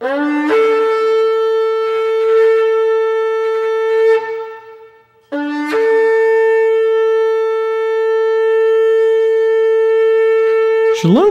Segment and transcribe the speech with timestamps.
[0.00, 0.16] Shalom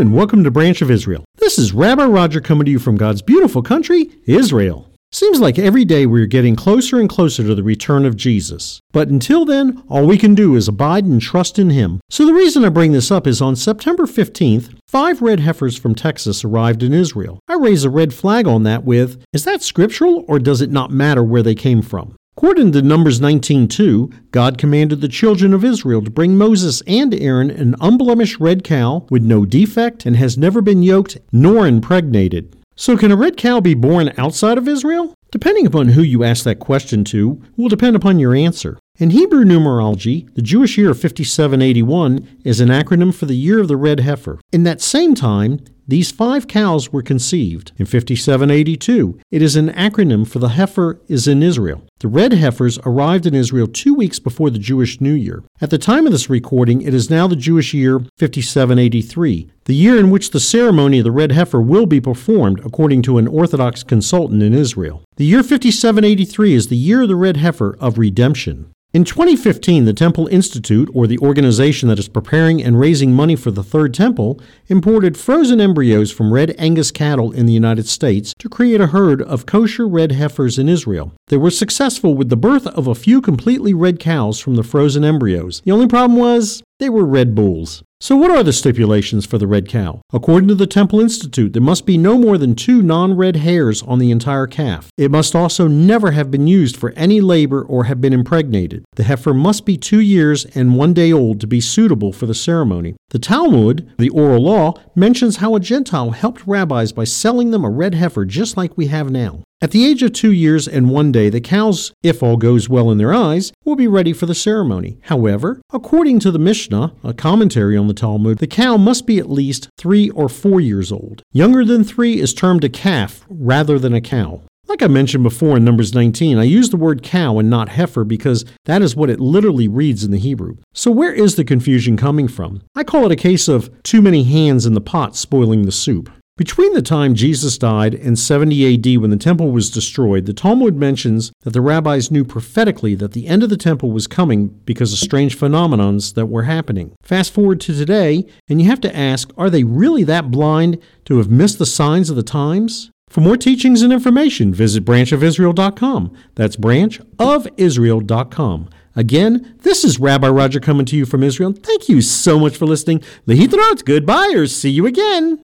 [0.00, 1.26] and welcome to Branch of Israel.
[1.36, 4.93] This is Rabbi Roger coming to you from God's beautiful country, Israel.
[5.14, 8.80] Seems like every day we're getting closer and closer to the return of Jesus.
[8.90, 12.00] But until then, all we can do is abide and trust in Him.
[12.10, 15.94] So the reason I bring this up is on September 15th, five red heifers from
[15.94, 17.38] Texas arrived in Israel.
[17.46, 20.90] I raise a red flag on that with, is that scriptural or does it not
[20.90, 22.16] matter where they came from?
[22.36, 27.52] According to Numbers 19:2, God commanded the children of Israel to bring Moses and Aaron
[27.52, 32.56] an unblemished red cow with no defect and has never been yoked nor impregnated.
[32.76, 35.14] So can a red cow be born outside of Israel?
[35.34, 38.78] Depending upon who you ask that question to, will depend upon your answer.
[39.00, 43.66] In Hebrew numerology, the Jewish year of 5781 is an acronym for the year of
[43.66, 44.38] the red heifer.
[44.52, 47.72] In that same time, these five cows were conceived.
[47.76, 51.82] In 5782, it is an acronym for the heifer is in Israel.
[51.98, 55.42] The red heifers arrived in Israel two weeks before the Jewish New Year.
[55.60, 59.98] At the time of this recording, it is now the Jewish year 5783, the year
[59.98, 63.82] in which the ceremony of the red heifer will be performed, according to an Orthodox
[63.82, 65.02] consultant in Israel.
[65.16, 68.72] The year 5783 is the year of the red heifer of redemption.
[68.92, 73.52] In 2015, the Temple Institute, or the organization that is preparing and raising money for
[73.52, 78.48] the Third Temple, imported frozen embryos from red Angus cattle in the United States to
[78.48, 81.12] create a herd of kosher red heifers in Israel.
[81.28, 85.04] They were successful with the birth of a few completely red cows from the frozen
[85.04, 85.62] embryos.
[85.64, 87.84] The only problem was they were red bulls.
[88.04, 90.02] So, what are the stipulations for the red cow?
[90.12, 93.82] According to the Temple Institute, there must be no more than two non red hairs
[93.82, 94.90] on the entire calf.
[94.98, 98.84] It must also never have been used for any labor or have been impregnated.
[98.96, 102.34] The heifer must be two years and one day old to be suitable for the
[102.34, 102.94] ceremony.
[103.08, 107.70] The Talmud, the oral law, mentions how a Gentile helped rabbis by selling them a
[107.70, 109.44] red heifer just like we have now.
[109.64, 112.90] At the age of two years and one day, the cows, if all goes well
[112.90, 114.98] in their eyes, will be ready for the ceremony.
[115.04, 119.30] However, according to the Mishnah, a commentary on the Talmud, the cow must be at
[119.30, 121.22] least three or four years old.
[121.32, 124.42] Younger than three is termed a calf rather than a cow.
[124.66, 128.02] Like I mentioned before in Numbers 19, I use the word cow and not heifer
[128.02, 130.56] because that is what it literally reads in the Hebrew.
[130.72, 132.62] So where is the confusion coming from?
[132.74, 136.10] I call it a case of too many hands in the pot spoiling the soup.
[136.36, 140.74] Between the time Jesus died and 70 AD when the temple was destroyed, the Talmud
[140.74, 144.92] mentions that the rabbis knew prophetically that the end of the temple was coming because
[144.92, 146.90] of strange phenomenons that were happening.
[147.04, 151.18] Fast forward to today, and you have to ask, are they really that blind to
[151.18, 152.90] have missed the signs of the times?
[153.08, 156.16] For more teachings and information, visit branchofisrael.com.
[156.34, 158.70] That's branchofisrael.com.
[158.96, 161.52] Again, this is Rabbi Roger coming to you from Israel.
[161.52, 163.04] Thank you so much for listening.
[163.28, 165.44] Lehitrot, goodbye, or see you again.